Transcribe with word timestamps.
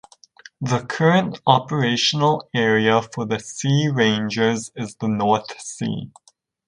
The 0.61 0.79
current 0.83 1.41
operational 1.45 2.49
area 2.55 3.03
for 3.03 3.27
the 3.27 3.37
Sea 3.39 3.89
Rangers 3.93 4.71
is 4.75 4.95
the 4.95 5.07
North 5.07 5.61
Sea. 5.61 6.09